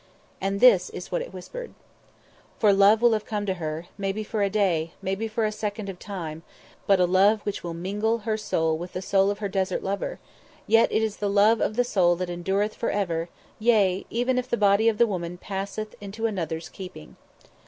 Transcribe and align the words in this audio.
And 0.41 0.59
this 0.59 0.89
is 0.89 1.11
what 1.11 1.21
it 1.21 1.31
whispered:"... 1.31 1.75
for 2.59 2.73
love 2.73 3.03
will 3.03 3.13
have 3.13 3.23
come 3.23 3.45
to 3.45 3.53
her, 3.61 3.85
maybe 3.99 4.23
for 4.23 4.41
a 4.41 4.49
day, 4.49 4.93
maybe 4.99 5.27
for 5.27 5.45
a 5.45 5.51
second 5.51 5.89
of 5.89 5.99
time, 5.99 6.41
but 6.87 6.99
a 6.99 7.05
love 7.05 7.41
which 7.41 7.63
will 7.63 7.75
mingle 7.75 8.17
her 8.25 8.35
soul 8.35 8.75
with 8.79 8.93
the 8.93 9.01
soul 9.03 9.29
of 9.29 9.37
her 9.37 9.47
desert 9.47 9.83
lover... 9.83 10.17
yet 10.65 10.91
it 10.91 11.03
is 11.03 11.17
the 11.17 11.29
love 11.29 11.61
of 11.61 11.75
the 11.75 11.83
soul 11.83 12.15
that 12.15 12.31
endureth 12.31 12.73
for 12.73 12.89
ever, 12.89 13.29
yea, 13.59 14.07
even 14.09 14.39
if 14.39 14.49
the 14.49 14.57
body 14.57 14.89
of 14.89 14.97
the 14.97 15.05
woman 15.05 15.37
passeth 15.37 15.93
into 16.01 16.25
another's 16.25 16.67
keeping." 16.67 17.15